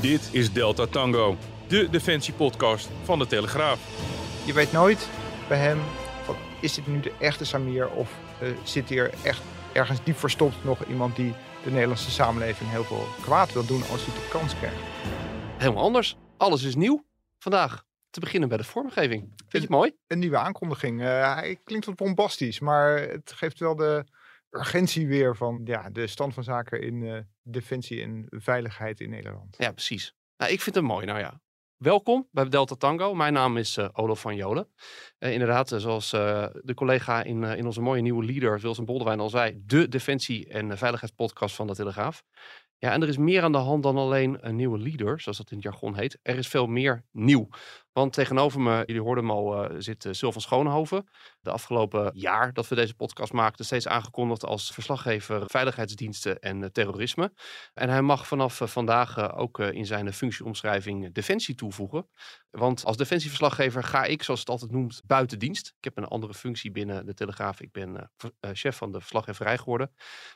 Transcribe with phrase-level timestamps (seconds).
[0.00, 1.36] Dit is Delta Tango,
[1.68, 3.80] de defensiepodcast van de Telegraaf.
[4.46, 5.08] Je weet nooit
[5.48, 5.78] bij hem,
[6.22, 9.42] van, is dit nu de echte Samir of uh, zit hier echt
[9.72, 14.06] ergens diep verstopt nog iemand die de Nederlandse samenleving heel veel kwaad wil doen als
[14.06, 14.76] hij de kans krijgt?
[15.58, 16.16] Helemaal anders.
[16.36, 17.04] Alles is nieuw
[17.38, 17.84] vandaag.
[18.10, 19.22] Te beginnen bij de vormgeving.
[19.36, 19.92] Vind je het mooi?
[20.06, 21.00] Een nieuwe aankondiging.
[21.00, 24.04] Uh, hij klinkt wat bombastisch, maar het geeft wel de
[24.50, 27.18] urgentie weer van ja, de stand van zaken in uh,
[27.50, 29.56] defensie en veiligheid in Nederland.
[29.58, 30.14] Ja, precies.
[30.36, 31.06] Nou, ik vind het mooi.
[31.06, 31.40] Nou ja,
[31.76, 33.14] welkom bij Delta Tango.
[33.14, 34.68] Mijn naam is uh, Olaf van Jolen.
[35.18, 39.62] Uh, inderdaad, zoals de collega in, in onze mooie nieuwe leader, Wilson Boldewijn, al zei,
[39.66, 42.22] de defensie- en veiligheidspodcast van de Telegraaf.
[42.78, 45.50] Ja, en er is meer aan de hand dan alleen een nieuwe leader, zoals dat
[45.50, 46.18] in het jargon heet.
[46.22, 47.48] Er is veel meer nieuw.
[47.92, 51.08] Want tegenover me, jullie hoorden hem al, uh, zit uh, Sil van Schoonhoven.
[51.40, 56.66] De afgelopen jaar dat we deze podcast maakten, steeds aangekondigd als verslaggever veiligheidsdiensten en uh,
[56.66, 57.32] terrorisme.
[57.74, 62.08] En hij mag vanaf vandaag ook in zijn functieomschrijving defensie toevoegen.
[62.50, 65.66] Want als defensieverslaggever ga ik, zoals het altijd noemt, buiten dienst.
[65.66, 67.60] Ik heb een andere functie binnen de Telegraaf.
[67.60, 68.10] Ik ben
[68.52, 69.92] chef van de verslaggeverij geworden.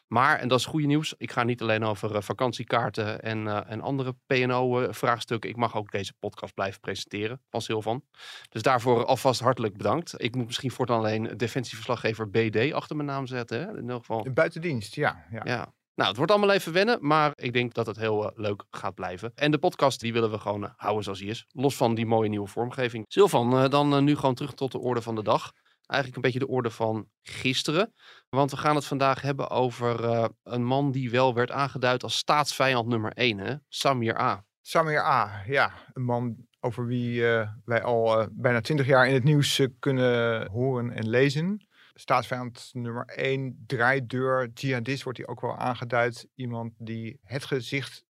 [0.07, 4.17] Maar, en dat is goede nieuws, ik ga niet alleen over vakantiekaarten en, en andere
[4.27, 5.51] PNO-vraagstukken.
[5.51, 8.05] Ik mag ook deze podcast blijven presenteren pas heel van.
[8.49, 10.15] Dus daarvoor alvast hartelijk bedankt.
[10.17, 13.61] Ik moet misschien voortaan alleen defensieverslaggever BD achter mijn naam zetten.
[13.61, 13.69] Hè?
[13.69, 14.27] In ieder geval.
[14.33, 15.41] Buitendienst, ja, ja.
[15.45, 15.73] ja.
[15.95, 18.95] Nou, het wordt allemaal even wennen, maar ik denk dat het heel uh, leuk gaat
[18.95, 19.33] blijven.
[19.35, 21.47] En de podcast, die willen we gewoon uh, houden zoals hij is.
[21.49, 23.05] Los van die mooie nieuwe vormgeving.
[23.09, 25.53] Silvan, uh, dan nu gewoon terug tot de orde van de dag.
[25.87, 27.95] Eigenlijk een beetje de orde van gisteren.
[28.29, 30.05] Want we gaan het vandaag hebben over
[30.43, 33.55] een man die wel werd aangeduid als staatsvijand nummer 1, hè?
[33.69, 34.45] Samir A.
[34.61, 35.73] Samir A, ja.
[35.93, 39.69] Een man over wie uh, wij al uh, bijna twintig jaar in het nieuws uh,
[39.79, 41.67] kunnen horen en lezen.
[41.95, 46.29] Staatsvijand nummer 1, draaideur, jihadist wordt hij ook wel aangeduid.
[46.35, 48.05] Iemand die het gezicht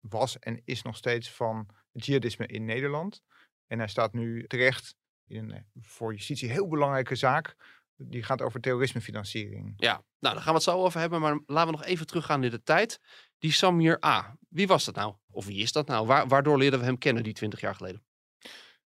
[0.00, 3.22] was en is nog steeds van het jihadisme in Nederland.
[3.66, 4.96] En hij staat nu terecht
[5.26, 7.56] in een voor justitie heel belangrijke zaak.
[7.96, 9.74] Die gaat over terrorismefinanciering.
[9.76, 11.20] Ja, nou daar gaan we het zo over hebben.
[11.20, 13.00] Maar laten we nog even teruggaan in de tijd.
[13.38, 14.36] Die Samir A.
[14.48, 15.14] Wie was dat nou?
[15.30, 16.06] Of wie is dat nou?
[16.06, 18.04] Waar, waardoor leerden we hem kennen die 20 jaar geleden?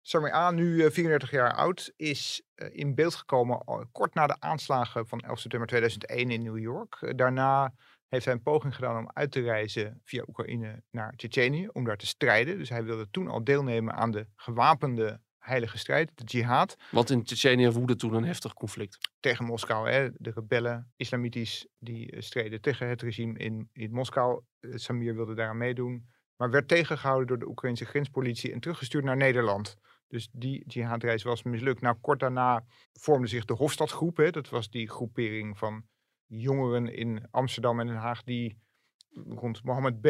[0.00, 5.20] Samir A, nu 34 jaar oud, is in beeld gekomen kort na de aanslagen van
[5.20, 7.12] 11 september 2001 in New York.
[7.16, 7.74] Daarna
[8.08, 11.96] heeft hij een poging gedaan om uit te reizen via Oekraïne naar Tsjetsjenië om daar
[11.96, 12.58] te strijden.
[12.58, 16.76] Dus hij wilde toen al deelnemen aan de gewapende heilige strijd, de jihad.
[16.90, 18.98] Want in Tsjetsjenië woedde toen een heftig conflict.
[19.20, 20.08] Tegen Moskou, hè?
[20.12, 24.42] de rebellen, islamitisch, die streden tegen het regime in, in Moskou.
[24.60, 29.76] Samir wilde daaraan meedoen, maar werd tegengehouden door de Oekraïnse grenspolitie en teruggestuurd naar Nederland.
[30.08, 31.80] Dus die jihadreis was mislukt.
[31.80, 34.16] Nou, kort daarna vormde zich de Hofstadgroep.
[34.16, 34.30] Hè?
[34.30, 35.84] Dat was die groepering van
[36.26, 38.58] jongeren in Amsterdam en Den Haag die
[39.24, 40.08] rond Mohammed B.,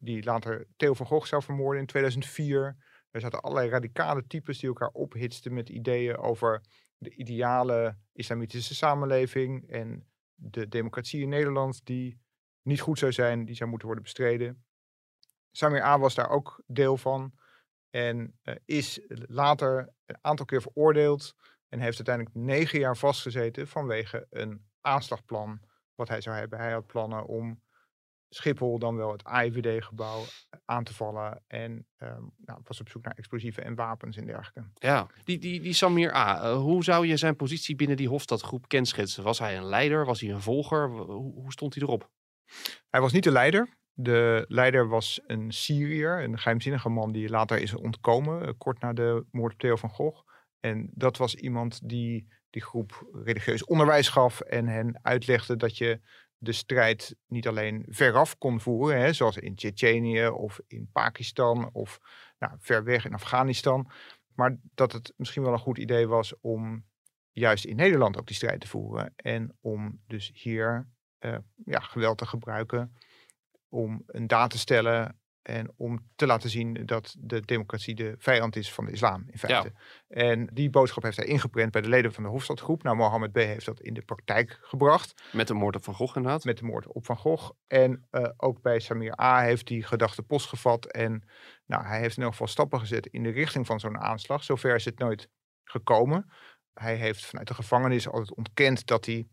[0.00, 2.76] die later Theo van Gogh zou vermoorden in 2004.
[3.12, 6.60] Er zaten allerlei radicale types die elkaar ophitsten met ideeën over
[6.98, 12.20] de ideale islamitische samenleving en de democratie in Nederland die
[12.62, 14.64] niet goed zou zijn, die zou moeten worden bestreden.
[15.50, 15.98] Samir A.
[15.98, 17.32] was daar ook deel van
[17.90, 21.34] en uh, is later een aantal keer veroordeeld
[21.68, 25.60] en heeft uiteindelijk negen jaar vastgezeten vanwege een aanslagplan
[25.94, 26.58] wat hij zou hebben.
[26.58, 27.62] Hij had plannen om
[28.34, 30.24] Schiphol, dan wel het AIVD-gebouw,
[30.64, 31.42] aan te vallen.
[31.46, 34.70] En um, nou, was op zoek naar explosieven en wapens en dergelijke.
[34.74, 38.68] Ja, die, die, die Samir A., uh, hoe zou je zijn positie binnen die Hofstadgroep
[38.68, 39.24] kenschetsen?
[39.24, 40.04] Was hij een leider?
[40.04, 40.88] Was hij een volger?
[40.88, 42.10] Hoe, hoe stond hij erop?
[42.90, 43.80] Hij was niet de leider.
[43.92, 48.92] De leider was een Syriër, een geheimzinnige man die later is ontkomen, uh, kort na
[48.92, 50.28] de moord op Theo van Gogh.
[50.60, 56.00] En dat was iemand die die groep religieus onderwijs gaf en hen uitlegde dat je
[56.42, 62.00] de strijd niet alleen veraf kon voeren, hè, zoals in Tsjetsjenië of in Pakistan of
[62.38, 63.90] nou, ver weg in Afghanistan,
[64.34, 66.84] maar dat het misschien wel een goed idee was om
[67.32, 70.88] juist in Nederland ook die strijd te voeren en om dus hier
[71.20, 72.96] uh, ja, geweld te gebruiken
[73.68, 78.56] om een daad te stellen En om te laten zien dat de democratie de vijand
[78.56, 79.72] is van de islam, in feite.
[80.08, 82.82] En die boodschap heeft hij ingeprent bij de leden van de Hofstadgroep.
[82.82, 83.36] Nou, Mohammed B.
[83.36, 85.22] heeft dat in de praktijk gebracht.
[85.32, 86.44] Met de moord op Van Gogh inderdaad.
[86.44, 87.50] Met de moord op Van Gogh.
[87.66, 89.40] En uh, ook bij Samir A.
[89.40, 90.86] heeft hij gedachte post gevat.
[90.86, 91.28] En
[91.66, 94.44] nou, hij heeft in elk geval stappen gezet in de richting van zo'n aanslag.
[94.44, 95.28] Zover is het nooit
[95.64, 96.32] gekomen.
[96.74, 99.26] Hij heeft vanuit de gevangenis altijd ontkend dat hij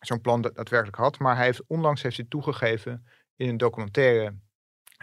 [0.00, 1.18] zo'n plan daadwerkelijk had.
[1.18, 3.06] Maar hij heeft onlangs heeft hij toegegeven
[3.36, 4.38] in een documentaire.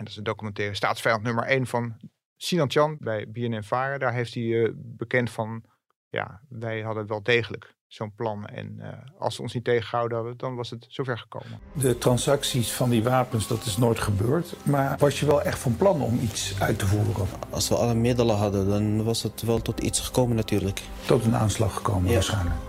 [0.01, 1.95] En dat is een documentaire staatsvijand nummer 1 van
[2.38, 4.00] Sinan Chan bij BNN Varen.
[4.00, 5.63] Daar heeft hij uh, bekend van,
[6.09, 8.45] ja, wij hadden wel degelijk zo'n plan.
[8.45, 8.88] En uh,
[9.18, 11.59] als ze ons niet tegengehouden hadden, dan was het zover gekomen.
[11.74, 14.56] De transacties van die wapens, dat is nooit gebeurd.
[14.63, 17.27] Maar was je wel echt van plan om iets uit te voeren?
[17.50, 20.81] Als we alle middelen hadden, dan was het wel tot iets gekomen natuurlijk.
[21.06, 22.13] Tot een aanslag gekomen ja.
[22.13, 22.59] waarschijnlijk.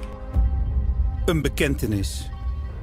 [1.24, 2.31] Een bekentenis.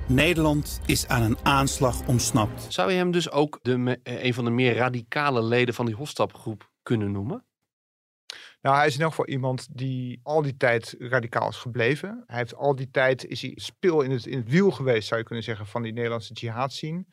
[0.10, 2.74] Nederland is aan een aanslag ontsnapt.
[2.74, 6.72] Zou je hem dus ook de, een van de meer radicale leden van die Hofstapgroep
[6.84, 7.46] kunnen noemen?
[8.62, 12.24] Nou, hij is in elk geval iemand die al die tijd radicaal is gebleven.
[12.26, 15.20] Hij heeft al die tijd, is hij speel in het, in het wiel geweest, zou
[15.20, 17.06] je kunnen zeggen, van die Nederlandse jihad scene.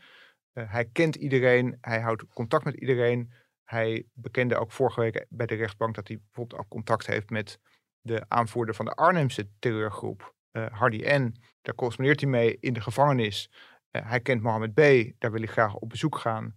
[0.55, 3.33] Uh, hij kent iedereen, hij houdt contact met iedereen.
[3.65, 7.59] Hij bekende ook vorige week bij de rechtbank dat hij bijvoorbeeld ook contact heeft met
[8.01, 10.35] de aanvoerder van de Arnhemse terreurgroep,
[10.65, 11.35] Hardy N.
[11.63, 13.51] Daar correspondeert hij mee in de gevangenis.
[13.93, 14.81] Uh, hij kent Mohammed B.,
[15.19, 16.57] daar wil hij graag op bezoek gaan.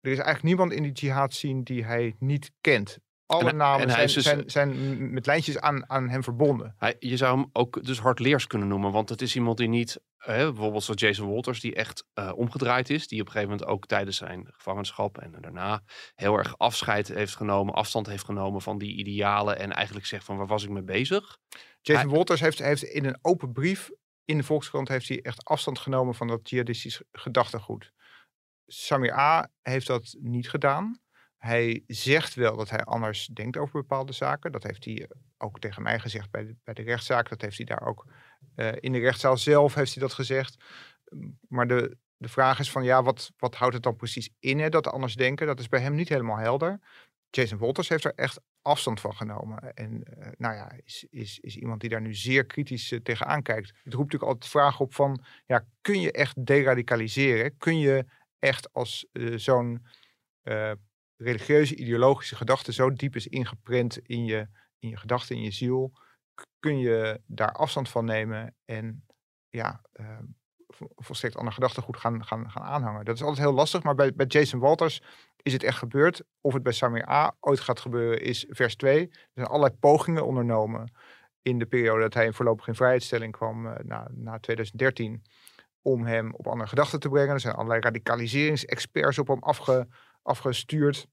[0.00, 2.98] Er is eigenlijk niemand in die jihad scene die hij niet kent
[3.32, 6.74] alle en, namen en zijn, dus, zijn, met lijntjes aan, aan hem verbonden.
[6.78, 8.92] Hij, je zou hem ook dus hardleers kunnen noemen.
[8.92, 12.90] Want het is iemand die niet, hè, bijvoorbeeld zoals Jason Walters, die echt uh, omgedraaid
[12.90, 13.08] is.
[13.08, 15.82] Die op een gegeven moment ook tijdens zijn gevangenschap en daarna
[16.14, 19.58] heel erg afscheid heeft genomen, afstand heeft genomen van die idealen.
[19.58, 21.38] En eigenlijk zegt van waar was ik mee bezig.
[21.80, 23.90] Jason hij, Walters heeft, heeft in een open brief
[24.24, 27.92] in de Volkskrant heeft hij echt afstand genomen van dat jihadistisch gedachtegoed.
[28.66, 29.50] Samir A.
[29.62, 31.00] heeft dat niet gedaan.
[31.42, 34.52] Hij zegt wel dat hij anders denkt over bepaalde zaken.
[34.52, 35.08] Dat heeft hij eh,
[35.38, 37.28] ook tegen mij gezegd bij de, bij de rechtszaak.
[37.28, 38.06] Dat heeft hij daar ook
[38.56, 40.56] uh, in de rechtszaal zelf heeft hij dat gezegd.
[41.48, 44.86] Maar de, de vraag is van ja, wat, wat houdt het dan precies in, dat
[44.86, 45.46] anders denken?
[45.46, 46.80] Dat is bij hem niet helemaal helder.
[47.30, 49.74] Jason Wolters heeft er echt afstand van genomen.
[49.74, 53.68] En uh, nou ja, is, is, is iemand die daar nu zeer kritisch tegenaan kijkt.
[53.68, 57.56] Het roept natuurlijk altijd de vraag op van, ja, kun je echt deradicaliseren?
[57.56, 58.04] Kun je
[58.38, 59.06] echt als
[59.36, 59.86] zo'n
[61.22, 64.48] religieuze, ideologische gedachte zo diep is ingeprint in je,
[64.78, 65.92] in je gedachten, in je ziel,
[66.58, 69.06] kun je daar afstand van nemen en
[69.48, 70.18] ja, uh,
[70.96, 73.04] volstrekt ander gedachtegoed gaan, gaan, gaan aanhangen.
[73.04, 75.02] Dat is altijd heel lastig, maar bij, bij Jason Walters
[75.42, 76.22] is het echt gebeurd.
[76.40, 77.36] Of het bij Samir A.
[77.40, 79.00] ooit gaat gebeuren, is vers 2.
[79.08, 80.92] Er zijn allerlei pogingen ondernomen
[81.42, 85.22] in de periode dat hij in voorlopig in vrijheidstelling kwam uh, na, na 2013
[85.82, 87.34] om hem op andere gedachten te brengen.
[87.34, 89.88] Er zijn allerlei radicaliseringsexperts op hem afge,
[90.22, 91.06] afgestuurd.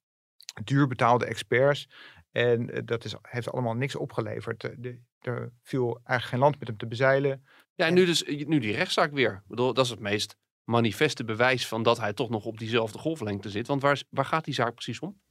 [0.63, 1.89] Duur betaalde experts.
[2.31, 4.63] En uh, dat is, heeft allemaal niks opgeleverd.
[4.63, 7.45] Uh, de, er viel eigenlijk geen land met hem te bezeilen.
[7.75, 9.31] Ja, en nu, dus, nu die rechtszaak weer.
[9.31, 12.99] Ik bedoel, dat is het meest manifeste bewijs van dat hij toch nog op diezelfde
[12.99, 13.67] golflengte zit.
[13.67, 15.21] Want waar, waar gaat die zaak precies om?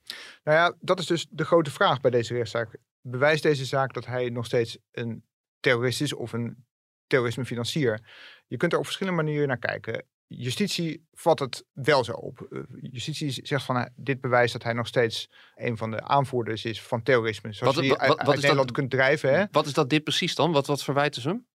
[0.45, 2.77] Nou ja, dat is dus de grote vraag bij deze rechtszaak.
[3.01, 5.25] Bewijst deze zaak dat hij nog steeds een
[5.61, 6.67] terrorist is of een
[7.07, 8.01] terrorismefinancier?
[8.47, 10.05] Je kunt er op verschillende manieren naar kijken.
[10.29, 12.47] Justitie vat het wel zo op.
[12.51, 16.65] Uh, justitie zegt van uh, dit bewijst dat hij nog steeds een van de aanvoerders
[16.65, 17.53] is van terrorisme.
[17.53, 19.35] Zoals wat, je wat, wat, uit, Nederland dat, kunt drijven.
[19.35, 19.45] Hè?
[19.51, 20.53] Wat is dat dit precies dan?
[20.53, 21.47] Wat, wat verwijten ze hem?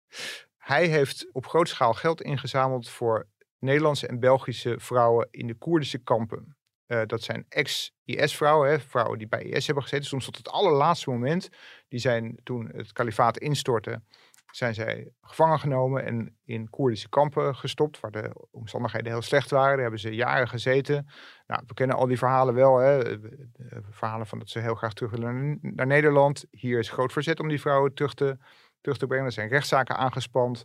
[0.58, 3.28] Hij heeft op grote schaal geld ingezameld voor
[3.58, 6.56] Nederlandse en Belgische vrouwen in de Koerdische kampen.
[6.86, 10.06] Uh, dat zijn ex-IS-vrouwen, vrouwen die bij IS hebben gezeten.
[10.06, 11.48] Soms tot het allerlaatste moment.
[11.88, 14.02] Die zijn toen het kalifaat instortte
[14.56, 19.72] zijn zij gevangen genomen en in Koerdische kampen gestopt, waar de omstandigheden heel slecht waren.
[19.72, 21.08] Daar hebben ze jaren gezeten.
[21.46, 22.78] Nou, we kennen al die verhalen wel.
[22.78, 23.18] Hè?
[23.90, 26.44] Verhalen van dat ze heel graag terug willen naar Nederland.
[26.50, 28.38] Hier is groot verzet om die vrouwen terug te,
[28.84, 29.26] terug te brengen.
[29.26, 30.64] Er zijn rechtszaken aangespand,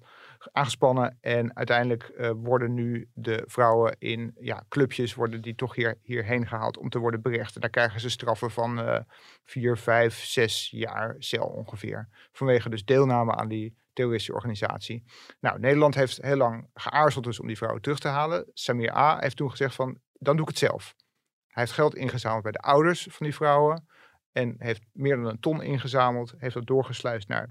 [0.51, 1.17] aangespannen.
[1.21, 6.47] En uiteindelijk uh, worden nu de vrouwen in ja, clubjes worden die toch hier, hierheen
[6.47, 7.55] gehaald om te worden berecht.
[7.55, 8.99] En daar krijgen ze straffen van uh,
[9.43, 12.09] vier, vijf, zes jaar cel ongeveer.
[12.31, 15.03] Vanwege dus deelname aan die terroristische organisatie.
[15.39, 18.45] Nou, Nederland heeft heel lang geaarzeld dus om die vrouwen terug te halen.
[18.53, 19.19] Samir A.
[19.19, 20.95] heeft toen gezegd van, dan doe ik het zelf.
[21.47, 23.88] Hij heeft geld ingezameld bij de ouders van die vrouwen.
[24.31, 26.33] En heeft meer dan een ton ingezameld.
[26.38, 27.49] Heeft dat doorgesluist naar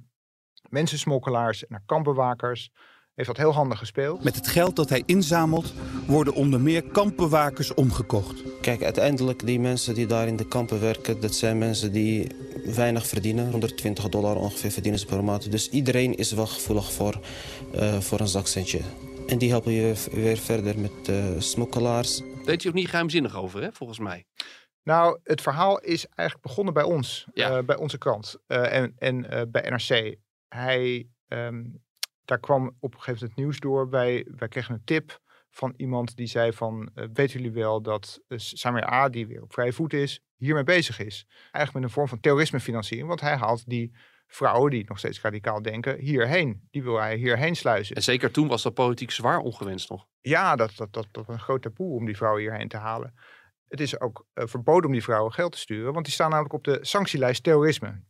[0.68, 2.70] mensensmokkelaars, naar kampbewakers.
[3.14, 4.24] Heeft dat heel handig gespeeld.
[4.24, 5.72] Met het geld dat hij inzamelt,
[6.06, 8.42] worden onder meer kampbewakers omgekocht.
[8.60, 12.26] Kijk, uiteindelijk die mensen die daar in de kampen werken, dat zijn mensen die
[12.64, 13.50] weinig verdienen.
[13.50, 15.50] 120 dollar ongeveer verdienen ze per maand.
[15.50, 17.20] Dus iedereen is wel gevoelig voor,
[17.74, 18.80] uh, voor een zakcentje.
[19.26, 22.22] En die helpen je weer verder met uh, smokkelaars.
[22.44, 24.24] Weet je ook niet geheimzinnig over, hè, volgens mij?
[24.82, 27.56] Nou, het verhaal is eigenlijk begonnen bij ons, Ja.
[27.56, 30.16] eh, bij onze krant eh, en, en eh, bij NRC.
[30.48, 31.64] Hij, ehm,
[32.24, 33.90] daar kwam op een gegeven moment het nieuws door.
[33.90, 38.20] Wij, wij kregen een tip van iemand die zei van, eh, weten jullie wel dat
[38.28, 41.26] uh, Samir A, die weer op vrije voet is, hiermee bezig is.
[41.28, 45.62] Eigenlijk met een vorm van terrorismefinanciering, want hij haalt die vrouwen die nog steeds radicaal
[45.62, 46.68] denken hierheen.
[46.70, 47.96] Die wil hij hierheen sluizen.
[47.96, 50.06] En zeker toen was dat politiek zwaar ongewenst nog.
[50.20, 53.14] Ja, dat, dat, dat, dat was een groot taboe om die vrouwen hierheen te halen.
[53.68, 56.54] Het is ook eh, verboden om die vrouwen geld te sturen, want die staan namelijk
[56.54, 58.02] op de sanctielijst terrorisme.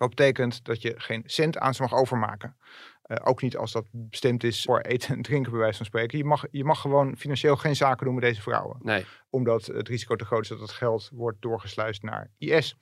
[0.00, 2.56] Dat betekent dat je geen cent aan ze mag overmaken.
[3.02, 6.18] Eh, ook niet als dat bestemd is voor eten en drinken, bij wijze van spreken.
[6.18, 8.76] Je mag, je mag gewoon financieel geen zaken doen met deze vrouwen.
[8.82, 9.04] Nee.
[9.30, 12.76] Omdat het risico te groot is dat het geld wordt doorgesluist naar IS.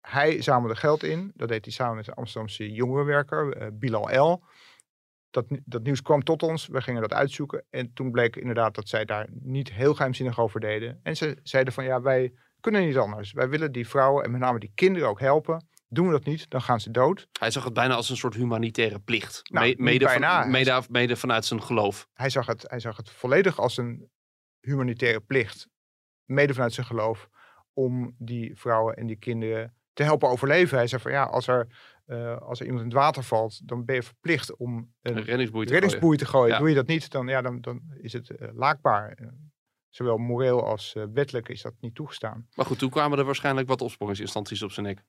[0.00, 1.32] Hij zamelde geld in.
[1.34, 4.44] Dat deed hij samen met de Amsterdamse jongerenwerker, eh, Bilal L.
[5.30, 6.66] Dat, dat nieuws kwam tot ons.
[6.66, 7.64] We gingen dat uitzoeken.
[7.70, 11.00] En toen bleek inderdaad dat zij daar niet heel geheimzinnig over deden.
[11.02, 13.32] En ze zeiden van ja, wij kunnen niet anders.
[13.32, 15.68] Wij willen die vrouwen en met name die kinderen ook helpen.
[15.94, 17.28] Doen we dat niet, dan gaan ze dood.
[17.38, 19.40] Hij zag het bijna als een soort humanitaire plicht.
[19.50, 20.42] Nou, Me- mede, bijna.
[20.42, 22.08] Van, mede, mede vanuit zijn geloof.
[22.12, 24.10] Hij zag, het, hij zag het volledig als een
[24.60, 25.68] humanitaire plicht.
[26.24, 27.28] Mede vanuit zijn geloof.
[27.72, 30.76] Om die vrouwen en die kinderen te helpen overleven.
[30.78, 31.66] Hij zei van ja, als er,
[32.06, 35.22] eh, als er iemand in het water valt, dan ben je verplicht om Een een
[35.22, 35.70] reddingsboei te gooien.
[35.70, 36.52] reddingsboei te gooien.
[36.52, 36.58] Ja.
[36.58, 39.12] Doe je dat niet, dan, ja, dan, dan is het eh, laakbaar.
[39.12, 39.26] Eh,
[39.88, 42.48] zowel moreel als wettelijk is dat niet toegestaan.
[42.54, 45.04] Maar goed, toen kwamen er waarschijnlijk wat opsporingsinstanties op zijn nek.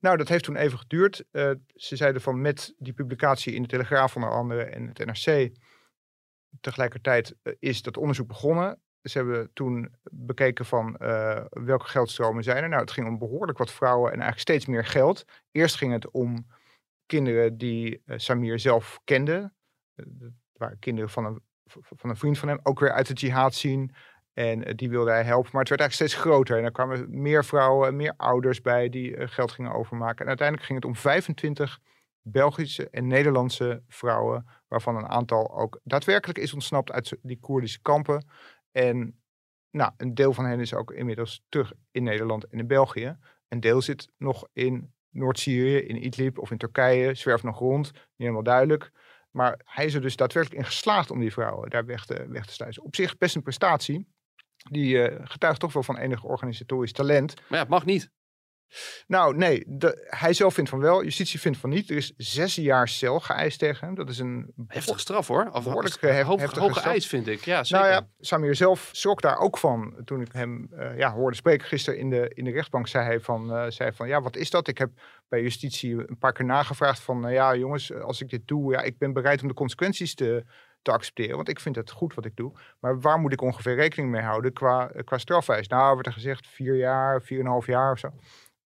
[0.00, 1.24] Nou, dat heeft toen even geduurd.
[1.30, 5.50] Eh, ze zeiden van met die publicatie in de Telegraaf onder andere en het NRC.
[6.60, 8.80] Tegelijkertijd eh, is dat onderzoek begonnen.
[9.02, 12.68] Ze hebben toen bekeken van eh, welke geldstromen zijn er.
[12.68, 15.24] Nou, het ging om behoorlijk wat vrouwen en eigenlijk steeds meer geld.
[15.50, 16.46] Eerst ging het om
[17.06, 19.52] kinderen die Samir zelf kende.
[19.94, 23.54] Dat waren kinderen van een, van een vriend van hem, ook weer uit de jihad
[23.54, 23.94] zien.
[24.38, 25.50] En eh, die wilde hij helpen.
[25.52, 26.58] Maar het werd eigenlijk steeds groter.
[26.58, 30.20] En er kwamen meer vrouwen en meer ouders bij die eh, geld gingen overmaken.
[30.20, 31.78] En uiteindelijk ging het om 25
[32.22, 34.46] Belgische en Nederlandse vrouwen.
[34.68, 38.26] Waarvan een aantal ook daadwerkelijk is ontsnapt uit die Koerdische kampen.
[38.72, 39.20] En
[39.70, 43.16] nou, een deel van hen is ook inmiddels terug in Nederland en in België.
[43.48, 47.14] Een deel zit nog in Noord-Syrië, in Idlib of in Turkije.
[47.14, 48.90] Zwerft nog rond, niet helemaal duidelijk.
[49.30, 52.46] Maar hij is er dus daadwerkelijk in geslaagd om die vrouwen daar weg te, weg
[52.46, 52.82] te sluizen.
[52.82, 54.16] Op zich best een prestatie.
[54.70, 57.34] Die eh, getuigt toch wel van enig organisatorisch talent.
[57.36, 58.10] Maar ja, het mag niet.
[59.06, 61.90] Nou, nee, de, hij zelf vindt van wel, justitie vindt van niet.
[61.90, 63.94] Er is zes jaar cel geëist tegen hem.
[63.96, 65.50] Dat is een Heftige straf hoor.
[65.62, 66.92] Behoorlijk, eh, hef- hoog- heftige hoge straf.
[66.92, 67.44] eis vind ik.
[67.44, 67.86] Ja, zeker.
[67.86, 69.94] Nou ja, Samir zelf schrok daar ook van.
[70.04, 73.20] Toen ik hem eh, ja, hoorde spreken gisteren in de, in de rechtbank, zei hij
[73.20, 74.68] van, eh, zei van, ja, wat is dat?
[74.68, 74.90] Ik heb
[75.28, 78.80] bij justitie een paar keer nagevraagd van, nou ja, jongens, als ik dit doe, ja,
[78.82, 80.44] ik ben bereid om de consequenties te,
[80.88, 82.52] te accepteren, want ik vind het goed wat ik doe.
[82.80, 85.68] Maar waar moet ik ongeveer rekening mee houden qua, eh, qua strafwijs?
[85.68, 88.08] Nou, werd er gezegd vier jaar, vier en een half jaar of zo.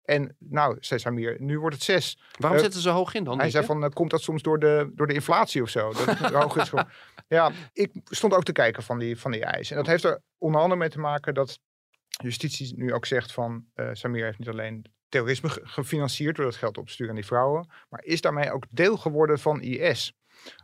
[0.05, 2.19] En nou, zei Samir, nu wordt het zes.
[2.39, 3.39] Waarom eh, zetten ze hoog in dan?
[3.39, 3.69] Hij zei je?
[3.69, 5.93] van, eh, komt dat soms door de, door de inflatie of zo?
[5.93, 6.93] Dat het hoog is geworden.
[7.29, 9.77] Ja, ik stond ook te kijken van die, van die eisen.
[9.77, 11.59] En dat heeft er onder andere mee te maken dat
[12.23, 13.65] justitie nu ook zegt van...
[13.93, 17.29] Samir heeft niet alleen terrorisme ge- gefinancierd door dat geld op te sturen aan die
[17.29, 17.69] vrouwen...
[17.89, 20.12] maar is daarmee ook deel geworden van IS.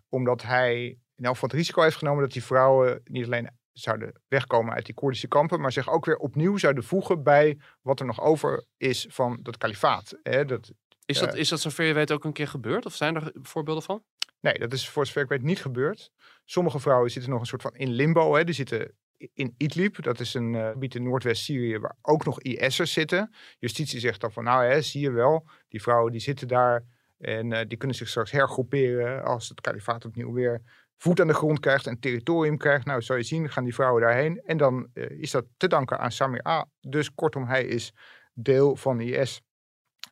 [0.08, 4.20] Omdat hij in elk geval het risico heeft genomen dat die vrouwen niet alleen zouden
[4.28, 5.60] wegkomen uit die Koerdische kampen...
[5.60, 9.56] maar zich ook weer opnieuw zouden voegen bij wat er nog over is van dat
[9.56, 10.18] kalifaat.
[10.22, 10.44] Hè?
[10.44, 10.72] Dat,
[11.04, 12.86] Is dat, eh, is dat zover je weet ook een keer gebeurd?
[12.86, 14.02] Of zijn er voorbeelden van?
[14.40, 16.10] Nee, dat is voor zover ik weet niet gebeurd.
[16.44, 18.34] Sommige vrouwen zitten nog een soort van in limbo.
[18.34, 18.44] Hè.
[18.44, 18.94] Die zitten
[19.34, 20.02] in Idlib.
[20.02, 23.34] Dat is een eh, gebied in Noordwest-Syrië waar ook nog IS'ers zitten.
[23.58, 25.48] Justitie zegt dan van, nou hè, zie je wel.
[25.68, 26.84] Die vrouwen die zitten daar
[27.18, 30.62] en eh, die kunnen zich straks hergroeperen als het kalifaat opnieuw weer
[30.96, 32.86] voet aan de grond krijgt en territorium krijgt.
[32.86, 34.42] Nou, zou je zien, gaan die vrouwen daarheen.
[34.44, 36.66] En dan eh, is dat te danken aan Samir A.
[36.80, 37.94] Dus kortom, hij is
[38.34, 39.42] deel van IS.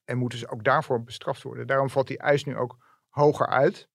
[0.05, 1.67] En moet dus ook daarvoor bestraft worden.
[1.67, 2.77] Daarom valt die eis nu ook
[3.09, 3.89] hoger uit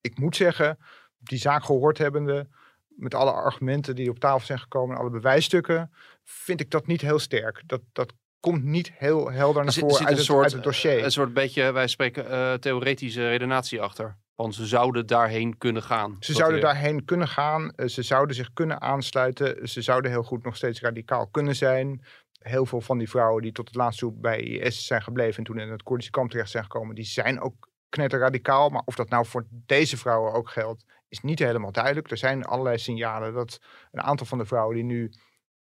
[0.00, 0.78] ik moet zeggen,
[1.18, 2.48] die zaak gehoord hebbende,
[2.88, 5.92] met alle argumenten die op tafel zijn gekomen, alle bewijsstukken,
[6.24, 7.62] vind ik dat niet heel sterk.
[7.66, 11.04] Dat, dat komt niet heel helder naar voren uit, een het, soort, uit het dossier.
[11.04, 14.16] Een soort beetje, wij spreken eh, theoretische redenatie achter.
[14.40, 16.16] Want ze zouden daarheen kunnen gaan.
[16.20, 20.44] Ze zouden daarheen kunnen gaan, eh, ze zouden zich kunnen aansluiten, ze zouden heel goed
[20.44, 22.04] nog steeds radicaal kunnen zijn.
[22.38, 25.44] Heel veel van die vrouwen die tot het laatste toe bij IS zijn gebleven en
[25.44, 28.68] toen in het Koerdische kamp terecht zijn gekomen, die zijn ook knetterradicaal.
[28.68, 32.10] Maar of dat nou voor deze vrouwen ook geldt, is niet helemaal duidelijk.
[32.10, 35.12] Er zijn allerlei signalen dat een aantal van de vrouwen die nu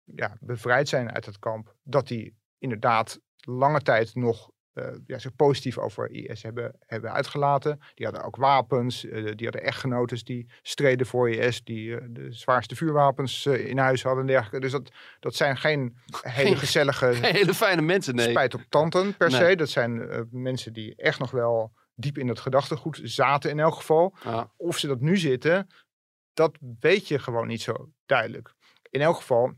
[0.03, 4.50] ja, bevrijd zijn uit het kamp, dat die inderdaad lange tijd nog
[5.05, 7.79] ja, zich positief over IS hebben, hebben uitgelaten.
[7.95, 12.31] Die hadden ook wapens, eh, die hadden echtgenotes die streden voor IS, die eh, de
[12.33, 14.59] zwaarste vuurwapens eh, in huis hadden en dergelijke.
[14.59, 18.29] Dus dat, dat zijn geen hele Geen- gezellige Hele fijne mensen, nee.
[18.29, 19.49] spijt op tanden per Nee.
[19.49, 19.55] se.
[19.55, 23.75] Dat zijn eh, mensen die echt nog wel diep in het gedachtegoed zaten in elk
[23.75, 24.15] geval.
[24.23, 24.51] Ja.
[24.57, 25.67] Of ze dat nu zitten,
[26.33, 28.53] dat weet je gewoon niet zo duidelijk.
[28.89, 29.53] In elk geval,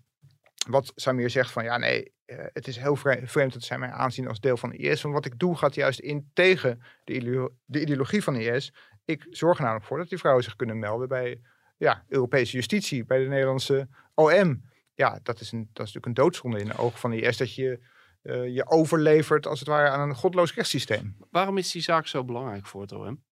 [0.68, 2.12] wat Samir zegt van ja nee, eh,
[2.54, 5.02] het is heel vre- vreemd dat zij mij aanzien als deel van IS.
[5.02, 8.74] Want wat ik doe gaat juist in tegen de, ideo- de ideologie van IS.
[9.06, 11.42] Ik zorg er namelijk voor dat die vrouwen zich kunnen melden bij
[11.78, 14.72] ja, Europese justitie, bij de Nederlandse OM.
[14.94, 17.56] Ja, dat is, een, dat is natuurlijk een doodzonde in de ogen van IS dat
[17.56, 17.80] je
[18.24, 21.18] eh, je overlevert als het ware aan een godloos rechtssysteem.
[21.30, 23.24] Waarom is die zaak zo belangrijk voor het OM?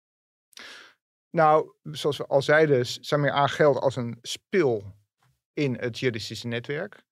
[1.29, 4.95] Nou, zoals we al zeiden, Samir A geldt als een spil
[5.53, 7.03] in het jihadistische netwerk.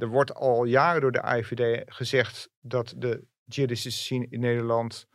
[0.00, 5.08] Er wordt al jaren door de AIVD gezegd dat de jihadistische scene in Nederland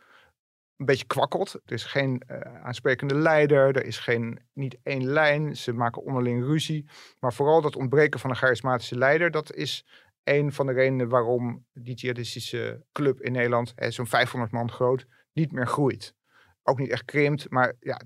[0.76, 1.54] een beetje kwakkelt.
[1.64, 5.56] Er is geen eh, aansprekende leider, er is geen, niet één lijn.
[5.56, 6.88] Ze maken onderling ruzie.
[7.20, 9.84] Maar vooral dat ontbreken van een charismatische leider, dat is
[10.24, 15.06] een van de redenen waarom die jihadistische club in Nederland, eh, zo'n 500 man groot,
[15.32, 16.14] niet meer groeit.
[16.62, 18.00] Ook niet echt krimpt, maar ja,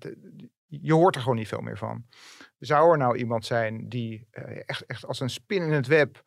[0.67, 2.07] je hoort er gewoon niet veel meer van.
[2.59, 6.23] Zou er nou iemand zijn die eh, echt, echt als een spin in het web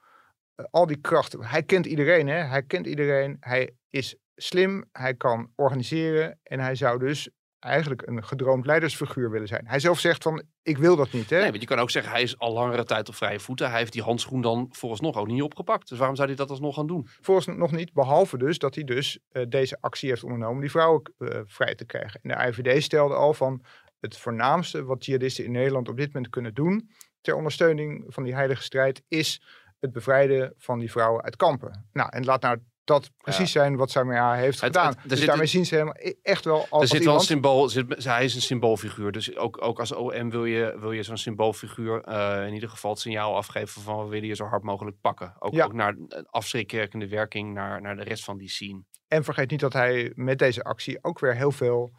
[0.70, 1.44] al die krachten.
[1.44, 2.38] Hij kent iedereen, hè?
[2.38, 3.38] Hij kent iedereen.
[3.40, 4.86] Hij is slim.
[4.92, 6.40] Hij kan organiseren.
[6.44, 7.30] En hij zou dus
[7.64, 9.68] eigenlijk een gedroomd leidersfiguur willen zijn.
[9.68, 11.40] Hij zelf zegt van, ik wil dat niet, hè?
[11.40, 13.70] Nee, want je kan ook zeggen, hij is al langere tijd op vrije voeten.
[13.70, 15.90] Hij heeft die handschoen dan vooralsnog ook niet opgepakt.
[15.90, 17.08] Dus waarom zou hij dat alsnog gaan doen?
[17.22, 21.14] Volgens nog niet, behalve dus dat hij dus eh, deze actie heeft ondernomen die vrouwen
[21.18, 22.20] eh, vrij te krijgen.
[22.24, 23.64] En de IVD stelde al van
[24.00, 26.90] het voornaamste wat jihadisten in Nederland op dit moment kunnen doen
[27.22, 29.42] ter ondersteuning van die heilige strijd is
[29.84, 31.86] het bevrijden van die vrouwen uit kampen.
[31.94, 34.88] Nou, en laat nou dat precies zijn wat Samia heeft Het- gedaan.
[34.90, 37.20] het- dus zit daarmee zien ze hem e- echt wel als, er zit wel een
[37.20, 39.12] symbool, zit, hij is een symboolfiguur.
[39.12, 42.92] Dus ook, ook als OM wil je, wil je zo'n symboolfiguur eh, in ieder geval
[42.92, 45.34] het signaal afgeven van we willen je zo hard mogelijk pakken.
[45.40, 45.66] Ook, Ja.
[45.66, 48.84] ook naar een afschrikwekkende werking naar, naar de rest van die scene.
[49.08, 51.94] En vergeet niet dat hij met deze actie ook weer heel veel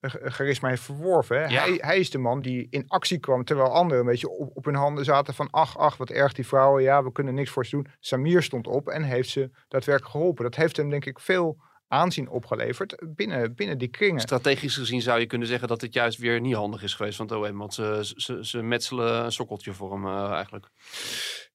[0.00, 1.36] charisma heeft verworven.
[1.36, 1.46] Hè?
[1.46, 1.62] Ja.
[1.62, 4.64] Hij, hij is de man die in actie kwam, terwijl anderen een beetje op, op
[4.64, 7.66] hun handen zaten van ach, ach, wat erg die vrouwen, ja, we kunnen niks voor
[7.66, 7.86] ze doen.
[8.00, 10.44] Samir stond op en heeft ze daadwerkelijk geholpen.
[10.44, 11.56] Dat heeft hem denk ik veel
[11.88, 14.20] aanzien opgeleverd binnen, binnen die kringen.
[14.20, 17.26] Strategisch gezien zou je kunnen zeggen dat dit juist weer niet handig is geweest van
[17.26, 17.58] het OM.
[17.58, 20.68] Want ze, ze, ze metselen een sokkeltje voor hem eh, eigenlijk.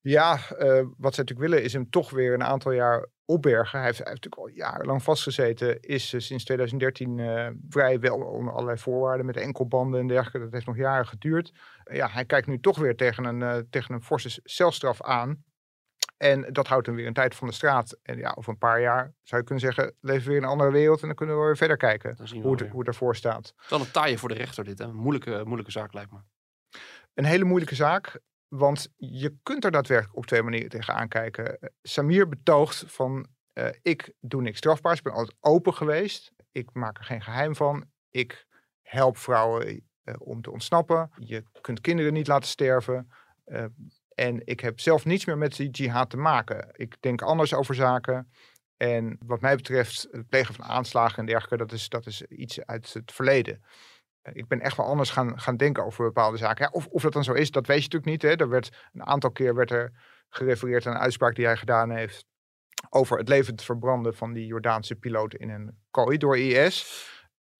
[0.01, 3.77] Ja, eh, wat ze natuurlijk willen is hem toch weer een aantal jaar opbergen.
[3.77, 5.79] Hij heeft, hij heeft natuurlijk al jarenlang vastgezeten.
[5.79, 10.39] Is eh, sinds 2013 eh, vrij wel onder allerlei voorwaarden met enkelbanden en dergelijke.
[10.39, 11.51] Dat heeft nog jaren geduurd.
[11.83, 15.43] Eh, ja, hij kijkt nu toch weer tegen een, eh, tegen een forse celstraf aan.
[16.17, 17.99] En dat houdt hem weer een tijd van de straat.
[18.01, 20.49] En ja, over een paar jaar zou je kunnen zeggen, leven we weer in een
[20.49, 21.01] andere wereld.
[21.01, 23.53] En dan kunnen we weer verder kijken we hoe het, hoe het ervoor staat.
[23.69, 24.85] Wel een taaie voor de rechter dit, hè?
[24.85, 26.17] Een moeilijke, moeilijke zaak lijkt me.
[27.13, 28.19] een hele moeilijke zaak.
[28.55, 31.59] Want je kunt er daadwerkelijk op twee manieren tegenaan kijken.
[31.59, 34.97] Eh, Samir betoogt van eh, ik doe niks strafbaars.
[34.97, 36.31] Ik ben altijd open geweest.
[36.51, 37.85] Ik maak er geen geheim van.
[38.09, 38.47] Ik
[38.81, 41.11] help vrouwen eh, om te ontsnappen.
[41.15, 43.11] Je kunt kinderen niet laten sterven.
[44.15, 46.69] En ik heb zelf niets meer met die jihad te maken.
[46.71, 48.31] Ik denk anders over zaken.
[48.77, 52.65] En wat mij betreft, het plegen van aanslagen en dergelijke, dat is, dat is iets
[52.65, 53.63] uit het verleden.
[54.31, 56.63] Ik ben echt wel anders gaan, gaan denken over bepaalde zaken.
[56.65, 58.21] Ja, of, of dat dan zo is, dat weet je natuurlijk niet.
[58.31, 58.37] Hè.
[58.37, 59.91] Er werd, een aantal keer werd er
[60.29, 62.25] gerefereerd aan een uitspraak die hij gedaan heeft
[62.89, 67.07] over het levend verbranden van die Jordaanse piloot in een kooi door IS.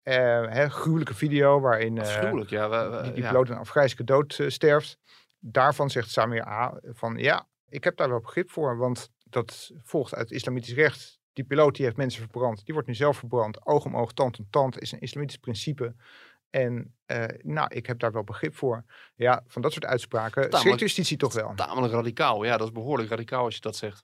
[0.02, 0.16] Eh,
[0.50, 2.06] hè, gruwelijke video waarin eh,
[2.50, 2.70] ja.
[2.70, 3.28] we- we- die, die ja.
[3.30, 4.98] piloot een afgrijzelijke dood eh, sterft.
[5.40, 6.80] Daarvan zegt Samir A.
[6.84, 11.20] van ja, ik heb daar wel begrip voor, want dat volgt uit islamitisch recht.
[11.34, 13.66] Die piloot die heeft mensen verbrand, die wordt nu zelf verbrand.
[13.66, 15.96] Oog om oog, tand om tand is een islamitisch principe.
[16.54, 18.84] En eh, nou, ik heb daar wel begrip voor.
[19.16, 21.54] Ja, van dat soort uitspraken Tamelijk- schrikt justitie toch wel.
[21.56, 22.44] Tamelijk radicaal.
[22.44, 24.04] Ja, dat is behoorlijk radicaal als je dat zegt.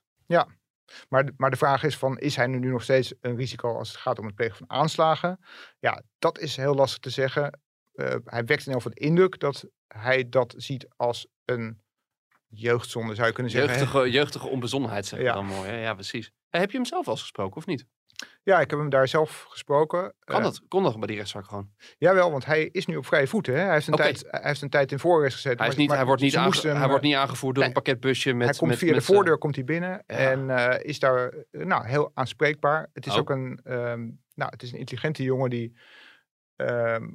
[1.08, 3.88] Maar, de- maar de vraag is van, is hij nu nog steeds een risico als
[3.88, 5.40] het gaat om het plegen van aanslagen?
[5.78, 7.60] Ja, dat is heel lastig te zeggen.
[7.92, 11.82] Eh, hij wekt in ieder geval de indruk dat hij dat ziet als een
[12.46, 13.76] jeugdzonde, zou je kunnen zeggen.
[13.78, 15.32] Jeugdige, jeugdige onbezonnenheid zeg Ja.
[15.34, 15.68] dan mooi.
[15.68, 15.80] Hè?
[15.82, 16.32] Ja, precies.
[16.48, 17.86] Heb je hem zelf al gesproken of niet?
[18.42, 20.14] Ja, ik heb hem daar zelf gesproken.
[20.24, 20.60] Kan Eh, dat?
[20.68, 21.70] Kon dat bij die rechtszaak gewoon?
[21.98, 23.54] Jawel, want hij is nu op vrije voeten.
[23.54, 23.60] Hè?
[23.60, 25.58] Hij, heeft een tijd, hij heeft een tijd in voorarrest gezeten.
[25.58, 27.64] Hij, is niet, maar hij, wordt niet aange- hem, hij wordt eh, niet aangevoerd door
[27.64, 27.74] nee.
[27.74, 28.48] een pakketbusje met...
[28.48, 30.16] hij komt met, via met, de eh, voordeur komt hij binnen Ja.
[30.16, 32.90] en eh, is daar eh, nou, heel aanspreekbaar.
[32.92, 33.18] Het is Oh.
[33.18, 34.00] ook een, ehm,
[34.34, 35.76] nou, het is een intelligente jongen die
[36.56, 37.08] ehm,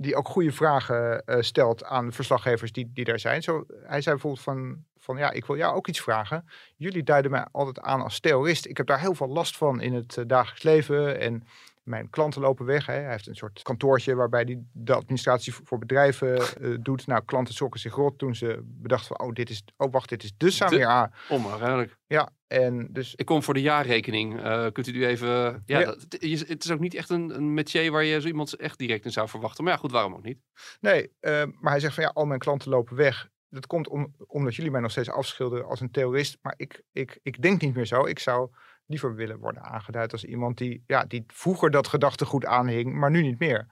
[0.00, 3.42] die ook goede vragen eh, stelt aan verslaggevers die, die daar zijn.
[3.42, 6.44] Zo, hij zei bijvoorbeeld van, van, ja, ik wil jou ook iets vragen.
[6.76, 8.66] Jullie duiden mij altijd aan als terrorist.
[8.66, 11.20] Ik heb daar heel veel last van in het eh, dagelijks leven.
[11.20, 11.46] En
[11.88, 12.86] mijn klanten lopen weg.
[12.86, 12.92] Hè.
[12.92, 17.06] Hij heeft een soort kantoortje waarbij hij de administratie voor- bedrijven eh, doet.
[17.06, 20.22] Nou, klanten zokken zich rot toen ze bedachten van, oh, dit is, oh wacht, dit
[20.22, 21.10] is de A.
[21.28, 21.96] Onmogelijk.
[22.06, 24.40] Ja, en dus Ik kom voor de jaarrekening.
[24.40, 25.28] Eh, kunt u nu even...
[25.28, 25.84] Ja, Ja.
[25.84, 29.04] dat- het is- ook niet echt een, een métier waar je zo iemand echt direct
[29.04, 29.64] in zou verwachten.
[29.64, 30.38] Maar ja, goed, waarom ook niet?
[30.80, 33.28] Nee, eh, maar hij zegt van ja, al mijn klanten lopen weg.
[33.50, 36.38] Dat komt om, omdat jullie mij nog steeds afschilderen als een terrorist.
[36.42, 38.06] Maar ik, ik, ik denk niet meer zo.
[38.06, 38.50] Ik zou
[38.88, 43.22] liever willen worden aangeduid als iemand die, ja, die vroeger dat gedachtegoed aanhing, maar nu
[43.22, 43.66] niet meer.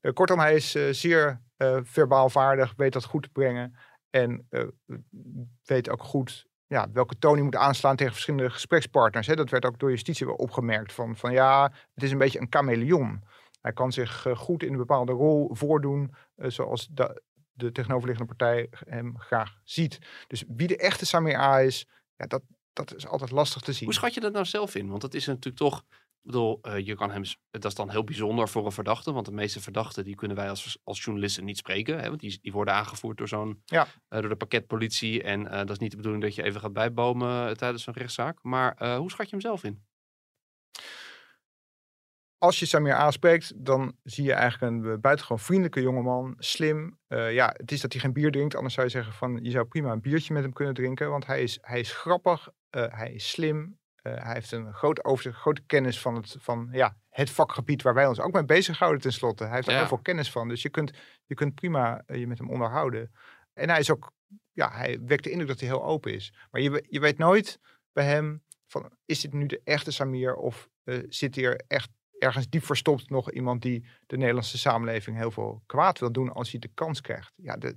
[0.00, 3.76] Eh, kortom, hij is eh, zeer eh, verbaal vaardig, weet dat goed te brengen.
[4.10, 4.48] En
[5.64, 9.26] weet ook goed ja, welke toon hij moet aanslaan tegen verschillende gesprekspartners.
[9.26, 9.36] Hè.
[9.36, 10.92] Dat werd ook door justitie wel opgemerkt.
[10.92, 13.22] Van, van ja, het is een beetje een chameleon.
[13.60, 19.18] Hij kan zich goed in een bepaalde rol voordoen, zoals de, de tegenoverliggende partij hem
[19.18, 19.98] graag ziet.
[20.26, 23.84] Dus wie de echte Samir A is, ja, dat, dat is altijd lastig te zien.
[23.84, 24.88] Hoe schat je dat nou zelf in?
[24.88, 25.84] Want dat is natuurlijk toch...
[26.22, 29.12] Ik bedoel, eh, je kan hem, dat is dan heel bijzonder voor een verdachte.
[29.12, 32.00] Want de meeste verdachten die kunnen wij als, als journalisten niet spreken.
[32.00, 33.86] Hè, want die, die worden aangevoerd door zo'n Ja.
[34.08, 35.22] eh, door de pakketpolitie.
[35.22, 38.38] En eh, dat is niet de bedoeling dat je even gaat bijbomen tijdens zo'n rechtszaak.
[38.42, 39.84] Maar hoe schat je hem zelf in?
[42.40, 46.98] Als je Samir aanspreekt, dan zie je eigenlijk een eh, buitengewoon vriendelijke jongeman, slim.
[47.06, 49.50] Eh, ja, het is dat hij geen bier drinkt, anders zou je zeggen van je
[49.50, 52.84] zou prima een biertje met hem kunnen drinken, want hij is, hij is grappig, eh,
[52.88, 57.30] hij is slim, hij heeft een groot overzicht, grote kennis van het, van, ja, het
[57.30, 59.44] vakgebied waar wij ons ook mee bezighouden tenslotte.
[59.44, 59.78] Hij heeft er Ja.
[59.78, 60.92] heel veel kennis van, dus je kunt,
[61.26, 63.12] je kunt prima je met hem onderhouden.
[63.52, 64.12] En hij is ook,
[64.52, 66.34] ja, hij wekt de indruk dat hij heel open is.
[66.50, 67.60] Maar je, je weet nooit
[67.92, 72.48] bij hem van, is dit nu de echte Samir of eh, zit hier echt ergens
[72.48, 76.60] diep verstopt nog iemand die de Nederlandse samenleving heel veel kwaad wil doen als hij
[76.60, 77.32] de kans krijgt.
[77.36, 77.76] Ja, de,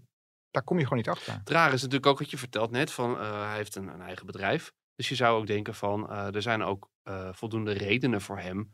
[0.51, 1.33] daar kom je gewoon niet achter.
[1.33, 4.01] Het rare is natuurlijk ook wat je vertelt net van eh, hij heeft een, een
[4.01, 4.73] eigen bedrijf.
[4.95, 8.71] Dus je zou ook denken van eh, er zijn ook eh, voldoende redenen voor hem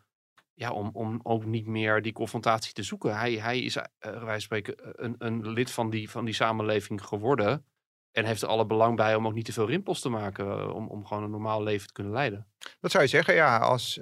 [0.54, 3.18] ja, om, om ook niet meer die confrontatie te zoeken.
[3.18, 7.66] Hij, hij is, wij spreken, een, een lid van die, van die samenleving geworden.
[8.12, 10.74] En heeft er alle belang bij om ook niet te veel rimpels te maken.
[10.74, 12.48] om, om gewoon een normaal leven te kunnen leiden.
[12.80, 14.00] Dat zou je zeggen, ja, als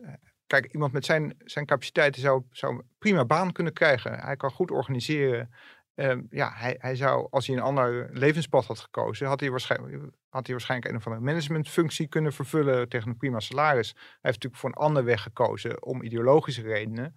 [0.48, 4.20] kijk, iemand met zijn, zijn capaciteiten zou, zou prima baan kunnen krijgen.
[4.20, 5.50] Hij kan goed organiseren.
[5.96, 10.04] Ehm, ja, hij, hij zou, als hij een ander levenspad had gekozen, had hij, waarschijnlijk,
[10.30, 13.92] had hij waarschijnlijk een of andere managementfunctie kunnen vervullen tegen een prima salaris.
[13.92, 17.16] Hij heeft natuurlijk voor een andere weg gekozen om ideologische redenen.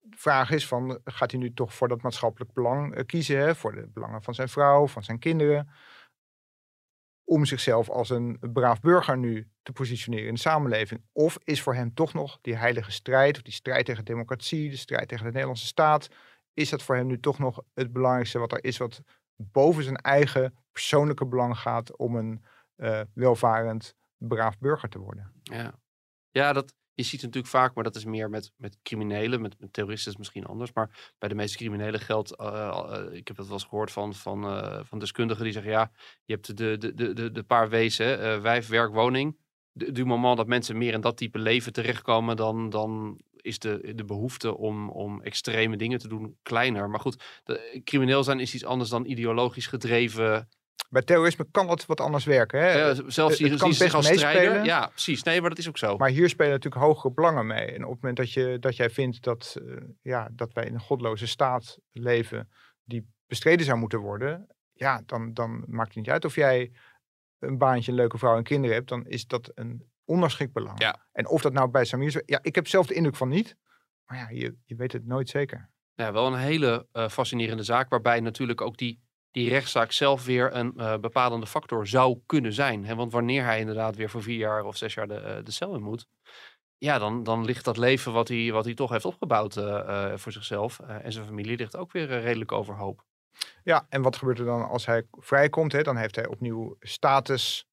[0.00, 3.38] De vraag is van, gaat hij nu toch voor dat maatschappelijk belang eh, kiezen?
[3.38, 3.54] Hè?
[3.54, 5.70] Voor de belangen van zijn vrouw, van zijn kinderen.
[7.30, 11.02] Om zichzelf als een braaf burger nu te positioneren in de samenleving?
[11.12, 14.76] Of is voor hem toch nog die heilige strijd, of die strijd tegen democratie, de
[14.76, 16.08] strijd tegen de Nederlandse staat,
[16.54, 19.02] is dat voor hem nu toch nog het belangrijkste wat er is, wat
[19.36, 22.44] boven zijn eigen persoonlijke belang gaat om een
[22.76, 25.32] eh, welvarend, braaf burger te worden?
[25.42, 25.74] Ja,
[26.30, 29.40] ja dat, je ziet het natuurlijk vaak, maar dat is meer met, met criminelen.
[29.40, 30.72] Met, met terroristen misschien anders.
[30.72, 34.14] Maar bij de meeste criminelen geldt, eh, eh, ik heb dat wel eens gehoord van,
[34.14, 35.90] van, eh, van deskundigen die zeggen, ja,
[36.24, 39.38] je hebt de, de, de, de, de paar wezen, eh wijf, werk, woning.
[39.72, 44.04] Du moment dat mensen meer in dat type leven terechtkomen, dan, dan is de, de
[44.04, 46.90] behoefte om, om extreme dingen te doen kleiner.
[46.90, 47.42] Maar goed,
[47.84, 50.48] crimineel zijn is iets anders dan ideologisch gedreven.
[50.88, 52.60] Bij terrorisme kan dat wat anders werken.
[52.60, 52.94] Hè?
[52.94, 54.64] Zelfs het ze zich als strijder.
[54.64, 55.22] Ja, precies.
[55.22, 55.96] Nee, maar dat is ook zo.
[55.96, 57.66] Maar hier spelen natuurlijk hogere belangen mee.
[57.66, 60.74] En op het moment dat, je, dat jij vindt dat, eh, ja, dat wij in
[60.74, 62.50] een godloze staat leven
[62.84, 66.72] die bestreden zou moeten worden, ja, dan, dan maakt het niet uit of jij
[67.38, 70.80] een baantje, een leuke vrouw en kinderen hebt, dan is dat een onderschikt belang.
[70.82, 71.06] Ja.
[71.12, 73.56] En of dat nou bij Samir zo, ja, ik heb zelf de indruk van niet,
[74.04, 75.70] maar ja, je, je weet het nooit zeker.
[75.94, 80.54] Ja, wel een hele eh, fascinerende zaak, waarbij natuurlijk ook die, die rechtszaak zelf weer
[80.54, 82.84] een eh, bepalende factor zou kunnen zijn.
[82.84, 82.94] Hè?
[82.94, 85.74] Want wanneer hij inderdaad weer voor vier jaar of zes jaar de, eh, de cel
[85.74, 86.06] in moet,
[86.78, 90.32] ja, dan, dan ligt dat leven wat hij, wat hij toch heeft opgebouwd eh, voor
[90.32, 93.04] zichzelf en zijn familie ligt ook weer redelijk overhoop.
[93.62, 95.72] Ja, en wat gebeurt er dan als hij vrijkomt?
[95.72, 95.82] Hè?
[95.82, 97.68] Dan heeft hij opnieuw status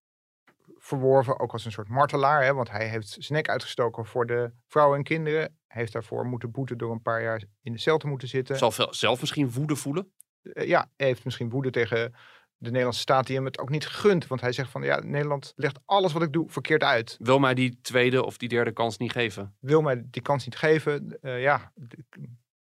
[0.78, 2.44] verworven, ook als een soort martelaar.
[2.44, 2.54] Hè?
[2.54, 5.58] Want hij heeft zijn nek uitgestoken voor de vrouwen en kinderen.
[5.68, 8.58] Hij heeft daarvoor moeten boeten door een paar jaar in de cel te moeten zitten.
[8.58, 10.12] Zal zelf misschien woede voelen.
[10.54, 12.14] Eh, ja, hij heeft misschien woede tegen
[12.58, 14.28] de Nederlandse staat die hem het ook niet gunt.
[14.28, 17.16] Want hij zegt van, ja, Nederland legt alles wat ik doe verkeerd uit.
[17.20, 19.56] Wil mij die tweede of die derde kans niet geven.
[19.60, 21.18] Wil mij die kans niet geven.
[21.22, 21.72] Eh, ja,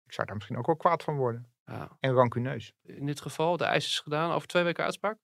[0.05, 1.51] ik, zou daar misschien ook wel kwaad van worden.
[1.65, 1.97] Ja.
[1.99, 2.73] En rancuneus.
[2.81, 5.17] In dit geval, de eis is gedaan over twee weken uitspraak.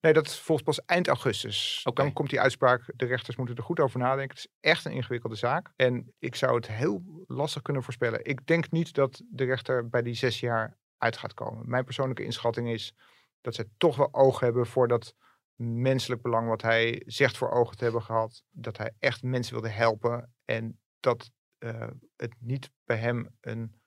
[0.00, 1.86] Nee, dat volgens pas eind augustus.
[1.94, 2.92] Dan komt die uitspraak.
[2.96, 4.36] De rechters moeten er goed over nadenken.
[4.36, 5.72] Het is echt een ingewikkelde zaak.
[5.76, 8.24] En ik zou het heel lastig kunnen voorspellen.
[8.24, 11.68] Ik denk niet dat de rechter bij die zes jaar uit gaat komen.
[11.68, 12.94] Mijn persoonlijke inschatting is
[13.40, 15.14] dat zij toch wel oog hebben voor dat
[15.54, 18.44] menselijk belang wat hij zegt voor ogen te hebben gehad.
[18.50, 23.80] Dat hij echt mensen wilde helpen en dat uh, het niet bij hem een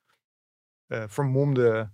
[0.87, 1.91] uh, vermomde.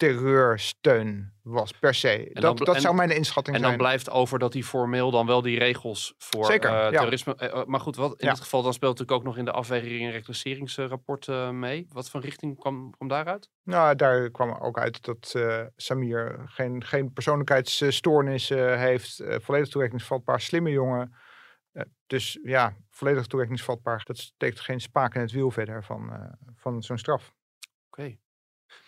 [0.00, 2.30] Terreursteun was per se.
[2.32, 3.82] dat dat en- zou mijn inschatting En dan zijn.
[3.82, 6.90] blijft over dat hij formeel dan wel die regels voor Zeker, ja.
[6.90, 7.34] terrorisme...
[7.34, 8.32] eh, eh, maar goed, wat, in Ja.
[8.32, 11.86] dit geval dan speelt natuurlijk ook nog in de afweging en reclasseringsrapport mee.
[11.92, 13.50] Wat voor richting kwam, kwam daaruit?
[13.62, 15.34] Nou, daar kwam ook uit dat
[15.76, 19.22] Samir geen, geen persoonlijkheidsstoornissen heeft.
[19.26, 21.14] volledig toerekeningsvatbaar, slimme jongen.
[22.06, 24.02] Dus ja, volledig toerekeningsvatbaar.
[24.04, 27.32] Dat steekt geen spaak in het wiel verder van, van zo'n straf.
[27.86, 28.16] Oké.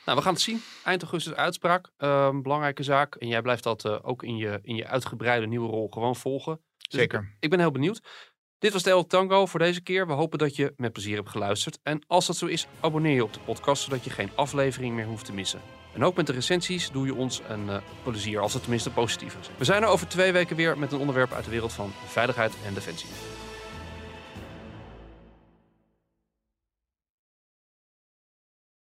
[0.05, 0.63] Nou, we gaan het zien.
[0.85, 1.91] Eind augustus uitspraak.
[1.97, 3.15] Ehm, belangrijke zaak.
[3.15, 6.61] En jij blijft dat eh, ook in je, in je uitgebreide nieuwe rol gewoon volgen.
[6.77, 7.21] Dus Zeker.
[7.21, 8.01] Ik, ik ben heel benieuwd.
[8.59, 10.07] Dit was de El Tango voor deze keer.
[10.07, 11.79] We hopen dat je met plezier hebt geluisterd.
[11.83, 15.07] En als dat zo is, abonneer je op de podcast, zodat je geen aflevering meer
[15.07, 15.61] hoeft te missen.
[15.95, 19.37] En ook met de recensies doe je ons een eh, plezier, als het tenminste positief
[19.41, 19.51] is.
[19.57, 22.53] We zijn er over twee weken weer met een onderwerp uit de wereld van veiligheid
[22.67, 23.09] en defensie.